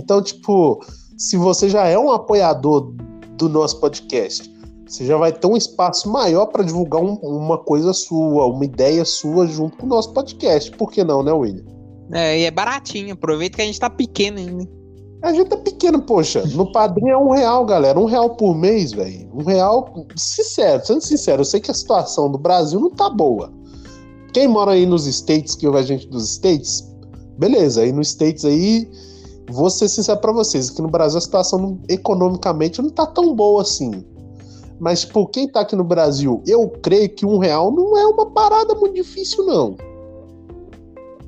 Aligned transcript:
Então, 0.00 0.22
tipo, 0.22 0.82
se 1.18 1.36
você 1.36 1.68
já 1.68 1.86
é 1.86 1.98
um 1.98 2.10
apoiador 2.10 2.94
do 3.36 3.48
nosso 3.48 3.78
podcast, 3.78 4.50
você 4.86 5.04
já 5.04 5.16
vai 5.16 5.32
ter 5.32 5.46
um 5.46 5.56
espaço 5.56 6.10
maior 6.10 6.46
para 6.46 6.64
divulgar 6.64 7.02
um, 7.02 7.14
uma 7.16 7.58
coisa 7.58 7.92
sua, 7.92 8.46
uma 8.46 8.64
ideia 8.64 9.04
sua 9.04 9.46
junto 9.46 9.76
com 9.76 9.86
o 9.86 9.88
nosso 9.88 10.12
podcast. 10.12 10.70
Por 10.72 10.90
que 10.90 11.04
não, 11.04 11.22
né, 11.22 11.32
William? 11.32 11.64
É, 12.12 12.40
e 12.40 12.44
é 12.44 12.50
baratinho. 12.50 13.12
Aproveita 13.12 13.56
que 13.56 13.62
a 13.62 13.66
gente 13.66 13.78
tá 13.78 13.90
pequeno 13.90 14.38
ainda. 14.38 14.68
A 15.22 15.34
gente 15.34 15.48
tá 15.48 15.56
pequeno, 15.58 16.00
poxa. 16.00 16.42
No 16.54 16.72
padrinho 16.72 17.10
é 17.10 17.18
um 17.18 17.30
real, 17.30 17.64
galera. 17.66 18.00
Um 18.00 18.06
real 18.06 18.30
por 18.30 18.56
mês, 18.56 18.92
velho. 18.92 19.30
Um 19.34 19.44
real. 19.44 20.06
Sincero, 20.16 20.84
sendo 20.84 21.02
sincero, 21.02 21.42
eu 21.42 21.44
sei 21.44 21.60
que 21.60 21.70
a 21.70 21.74
situação 21.74 22.32
do 22.32 22.38
Brasil 22.38 22.80
não 22.80 22.90
tá 22.90 23.10
boa. 23.10 23.52
Quem 24.32 24.48
mora 24.48 24.72
aí 24.72 24.86
nos 24.86 25.06
States, 25.06 25.54
que 25.54 25.66
ouve 25.66 25.78
a 25.78 25.82
gente 25.82 26.08
dos 26.08 26.30
States, 26.30 26.82
beleza. 27.38 27.82
Aí 27.82 27.92
nos 27.92 28.08
States 28.08 28.44
aí, 28.46 28.90
vou 29.50 29.70
ser 29.70 29.88
sincero 29.88 30.20
pra 30.20 30.32
vocês, 30.32 30.70
que 30.70 30.80
no 30.80 30.88
Brasil 30.88 31.18
a 31.18 31.20
situação 31.20 31.78
economicamente 31.88 32.80
não 32.80 32.90
tá 32.90 33.06
tão 33.06 33.34
boa 33.34 33.62
assim. 33.62 34.04
Mas, 34.78 35.02
tipo, 35.02 35.26
quem 35.26 35.46
tá 35.46 35.60
aqui 35.60 35.76
no 35.76 35.84
Brasil, 35.84 36.42
eu 36.46 36.68
creio 36.82 37.08
que 37.10 37.26
um 37.26 37.38
real 37.38 37.70
não 37.70 37.96
é 37.98 38.06
uma 38.06 38.30
parada 38.30 38.74
muito 38.74 38.94
difícil, 38.94 39.44
não. 39.44 39.76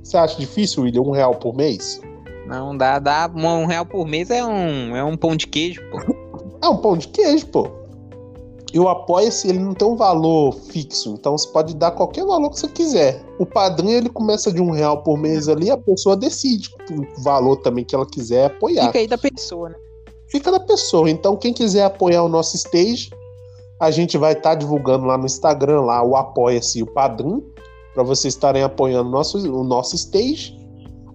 Você 0.03 0.17
acha 0.17 0.39
difícil, 0.39 0.85
William, 0.85 1.03
um 1.03 1.11
real 1.11 1.35
por 1.35 1.55
mês? 1.55 2.01
Não, 2.47 2.77
dá, 2.77 2.99
dá 2.99 3.31
um 3.35 3.67
real 3.67 3.87
por 3.87 4.07
mês 4.07 4.31
é 4.31 4.45
um, 4.45 4.97
é 4.97 5.05
um 5.05 5.17
pão 5.17 5.37
de 5.37 5.47
queijo, 5.47 5.81
pô. 5.91 5.99
É 6.63 6.69
um 6.69 6.77
pão 6.77 6.97
de 6.97 7.09
queijo, 7.09 7.47
pô. 7.49 7.82
E 8.73 8.81
o 8.81 8.89
apoia-se, 8.89 9.49
ele 9.49 9.59
não 9.59 9.75
tem 9.75 9.87
um 9.87 9.97
valor 9.97 10.53
fixo, 10.53 11.11
então 11.11 11.37
você 11.37 11.47
pode 11.49 11.77
dar 11.77 11.91
qualquer 11.91 12.25
valor 12.25 12.49
que 12.51 12.59
você 12.59 12.69
quiser. 12.69 13.23
O 13.39 13.45
padrinho, 13.45 13.99
ele 13.99 14.09
começa 14.09 14.51
de 14.51 14.63
um 14.63 14.71
real 14.71 15.03
por 15.03 15.19
mês 15.19 15.47
ali, 15.47 15.71
a 15.71 15.77
pessoa 15.77 16.17
decide 16.17 16.71
o 16.91 17.23
valor 17.23 17.57
também 17.57 17.85
que 17.85 17.95
ela 17.95 18.07
quiser 18.07 18.47
apoiar. 18.47 18.87
Fica 18.87 18.99
aí 18.99 19.07
da 19.07 19.19
pessoa, 19.19 19.69
né? 19.69 19.77
Fica 20.27 20.51
da 20.51 20.61
pessoa. 20.61 21.11
Então, 21.11 21.37
quem 21.37 21.53
quiser 21.53 21.85
apoiar 21.85 22.23
o 22.23 22.29
nosso 22.29 22.57
stage, 22.57 23.11
a 23.79 23.91
gente 23.91 24.17
vai 24.17 24.33
estar 24.33 24.51
tá 24.51 24.55
divulgando 24.55 25.05
lá 25.05 25.19
no 25.19 25.27
Instagram, 25.27 25.83
lá 25.83 26.03
o 26.03 26.17
apoia-se 26.17 26.79
e 26.79 26.83
o 26.83 26.87
padrinho, 26.87 27.45
para 27.93 28.03
vocês 28.03 28.33
estarem 28.33 28.63
apoiando 28.63 29.11
o 29.11 29.13
nosso, 29.13 29.37
o 29.39 29.63
nosso 29.63 29.95
stage 29.97 30.62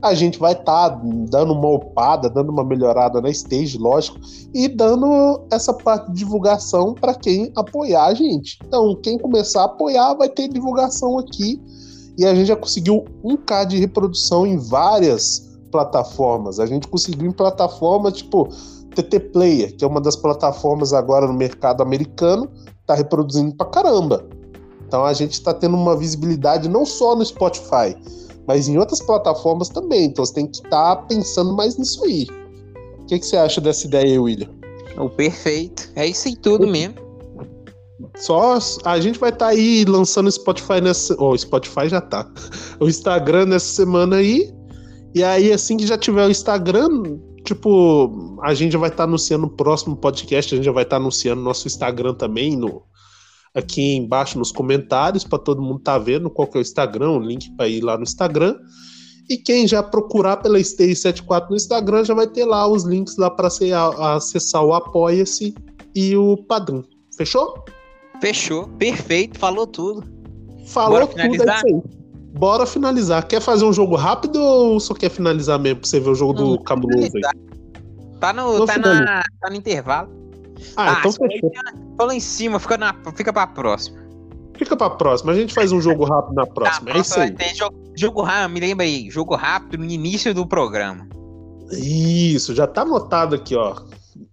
a 0.01 0.13
gente 0.13 0.37
vai 0.37 0.53
estar 0.53 0.89
tá 0.89 1.01
dando 1.29 1.53
uma 1.53 1.69
opada, 1.69 2.29
dando 2.29 2.51
uma 2.51 2.63
melhorada 2.63 3.19
na 3.19 3.29
stage, 3.29 3.77
lógico, 3.77 4.19
e 4.53 4.67
dando 4.67 5.41
essa 5.51 5.73
parte 5.73 6.11
de 6.11 6.19
divulgação 6.19 6.93
para 6.93 7.15
quem 7.15 7.51
apoiar 7.55 8.05
a 8.05 8.13
gente. 8.13 8.59
Então, 8.65 8.95
quem 8.95 9.17
começar 9.17 9.61
a 9.61 9.65
apoiar 9.65 10.13
vai 10.13 10.29
ter 10.29 10.47
divulgação 10.47 11.17
aqui. 11.17 11.61
E 12.17 12.25
a 12.25 12.33
gente 12.33 12.47
já 12.47 12.55
conseguiu 12.55 13.05
um 13.23 13.37
k 13.37 13.65
de 13.65 13.77
reprodução 13.77 14.45
em 14.45 14.57
várias 14.57 15.59
plataformas. 15.71 16.59
A 16.59 16.65
gente 16.65 16.87
conseguiu 16.87 17.29
em 17.29 17.33
plataforma 17.33 18.11
tipo 18.11 18.49
TT 18.95 19.19
Player, 19.31 19.75
que 19.75 19.83
é 19.83 19.87
uma 19.87 20.01
das 20.01 20.15
plataformas 20.15 20.93
agora 20.93 21.27
no 21.27 21.33
mercado 21.33 21.83
americano, 21.83 22.49
tá 22.85 22.95
reproduzindo 22.95 23.55
pra 23.55 23.67
caramba. 23.67 24.25
Então 24.87 25.05
a 25.05 25.13
gente 25.13 25.33
está 25.33 25.53
tendo 25.53 25.75
uma 25.75 25.95
visibilidade 25.95 26.67
não 26.67 26.85
só 26.85 27.15
no 27.15 27.23
Spotify, 27.23 27.95
mas 28.47 28.67
em 28.67 28.77
outras 28.77 29.01
plataformas 29.01 29.69
também. 29.69 30.05
Então 30.05 30.25
você 30.25 30.33
tem 30.33 30.47
que 30.47 30.57
estar 30.57 30.95
tá 30.95 31.01
pensando 31.03 31.53
mais 31.53 31.77
nisso 31.77 32.03
aí. 32.05 32.27
O 32.99 33.05
que, 33.05 33.19
que, 33.19 33.25
você 33.25 33.37
acha 33.37 33.61
dessa 33.61 33.85
ideia, 33.85 34.21
William? 34.21 34.49
O 34.97 35.09
perfeito. 35.09 35.89
É 35.95 36.07
isso 36.07 36.27
em 36.27 36.35
tudo 36.35 36.65
mesmo. 36.65 36.95
Só 38.15 38.57
a 38.83 38.99
gente 38.99 39.19
vai 39.19 39.29
estar 39.29 39.47
tá 39.47 39.51
aí 39.51 39.85
lançando 39.85 40.27
o 40.27 40.31
Spotify 40.31 40.81
nessa. 40.81 41.15
Oh, 41.19 41.31
o 41.31 41.37
Spotify 41.37 41.87
já 41.87 42.01
tá. 42.01 42.29
O 42.79 42.87
Instagram 42.87 43.47
nessa 43.47 43.67
semana 43.67 44.17
aí. 44.17 44.51
E 45.13 45.23
aí, 45.23 45.51
assim 45.51 45.77
que 45.77 45.87
já 45.87 45.97
tiver 45.97 46.25
o 46.25 46.29
Instagram, 46.29 47.17
tipo, 47.43 48.37
a 48.43 48.53
gente 48.53 48.77
vai 48.77 48.89
estar 48.89 48.97
tá 48.97 49.03
anunciando 49.03 49.47
o 49.47 49.49
próximo 49.49 49.95
podcast, 49.95 50.53
a 50.53 50.57
gente 50.57 50.65
já 50.65 50.71
vai 50.71 50.83
estar 50.83 50.97
tá 50.97 51.02
anunciando 51.02 51.41
nosso 51.41 51.67
Instagram 51.67 52.13
também 52.13 52.55
no, 52.55 52.83
aqui 53.57 53.95
embaixo 53.95 54.37
nos 54.37 54.51
comentários 54.51 55.23
para 55.23 55.39
todo 55.39 55.61
mundo 55.61 55.79
tá 55.79 55.97
vendo 55.97 56.29
qual 56.29 56.47
que 56.47 56.57
é 56.57 56.59
o 56.59 56.61
Instagram, 56.61 57.11
o 57.11 57.19
link 57.19 57.49
para 57.55 57.67
ir 57.67 57.81
lá 57.81 57.97
no 57.97 58.03
Instagram. 58.03 58.55
E 59.27 59.35
quem 59.35 59.67
já 59.67 59.83
procurar 59.83 60.37
pela 60.37 60.63
Stay 60.63 60.95
74 60.95 61.49
no 61.49 61.55
Instagram 61.55 62.05
já 62.05 62.13
vai 62.13 62.27
ter 62.27 62.45
lá 62.45 62.67
os 62.67 62.83
links 62.83 63.17
lá 63.17 63.29
para 63.29 63.49
acessar 64.15 64.63
o 64.63 64.73
Apoia-se 64.73 65.53
e 65.93 66.15
o 66.15 66.37
Padrim. 66.37 66.83
Fechou? 67.17 67.65
Fechou, 68.21 68.67
perfeito, 68.77 69.37
falou 69.37 69.67
tudo. 69.67 70.03
Falou 70.67 70.99
Bora 70.99 71.07
tudo, 71.07 71.19
é 71.19 71.27
isso 71.29 71.49
aí. 71.65 71.81
Bora 72.37 72.65
finalizar. 72.65 73.27
Quer 73.27 73.41
fazer 73.41 73.65
um 73.65 73.73
jogo 73.73 73.95
rápido 73.95 74.39
ou 74.39 74.79
só 74.79 74.93
quer 74.93 75.09
finalizar 75.09 75.59
mesmo 75.59 75.81
pra 75.81 75.89
você 75.89 75.99
ver 75.99 76.11
o 76.11 76.15
jogo 76.15 76.33
Não, 76.33 76.51
do 76.51 76.63
cabuloso 76.63 77.11
aí? 77.15 77.21
Tá 78.19 78.31
no, 78.31 78.65
tá, 78.65 78.77
na, 78.77 79.23
tá 79.41 79.49
no 79.49 79.55
intervalo. 79.55 80.09
Ah, 80.75 80.95
ah 80.95 80.99
então 80.99 81.11
fechou. 81.11 81.51
Fala 81.97 82.15
em 82.15 82.19
cima, 82.19 82.59
fica, 82.59 82.77
na, 82.77 82.95
fica 83.15 83.33
pra 83.33 83.47
próxima. 83.47 84.07
Fica 84.57 84.75
pra 84.75 84.89
próxima, 84.89 85.31
a 85.31 85.35
gente 85.35 85.53
faz 85.53 85.71
um 85.71 85.79
jogo 85.79 86.03
rápido 86.03 86.33
na 86.33 86.45
próxima. 86.45 86.91
Tá, 86.91 86.97
é 86.97 87.01
isso 87.01 87.19
aí. 87.19 87.35
Jogo, 87.55 87.75
jogo 87.95 88.21
rápido, 88.23 88.53
me 88.53 88.59
lembra 88.59 88.85
aí, 88.85 89.09
jogo 89.09 89.35
rápido 89.35 89.77
no 89.77 89.85
início 89.85 90.33
do 90.33 90.47
programa. 90.47 91.07
Isso, 91.71 92.55
já 92.55 92.65
tá 92.65 92.81
anotado 92.81 93.35
aqui, 93.35 93.55
ó. 93.55 93.75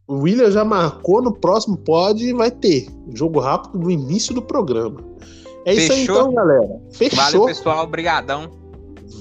O 0.06 0.20
William 0.20 0.50
já 0.50 0.64
marcou 0.64 1.22
no 1.22 1.32
próximo 1.32 1.76
pod 1.76 2.22
e 2.22 2.32
vai 2.32 2.50
ter. 2.50 2.88
Jogo 3.12 3.40
rápido 3.40 3.78
no 3.78 3.90
início 3.90 4.34
do 4.34 4.42
programa. 4.42 5.02
É 5.64 5.74
Fechou? 5.74 5.82
isso 5.82 5.92
aí 5.92 6.02
então, 6.02 6.34
galera. 6.34 6.80
Fechou. 6.92 7.18
Valeu, 7.18 7.44
pessoal. 7.46 7.84
Obrigadão. 7.84 8.50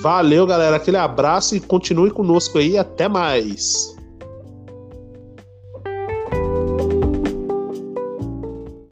Valeu, 0.02 0.46
galera. 0.46 0.76
Aquele 0.76 0.98
abraço 0.98 1.56
e 1.56 1.60
continue 1.60 2.12
conosco 2.12 2.58
aí. 2.58 2.78
Até 2.78 3.08
mais. 3.08 3.96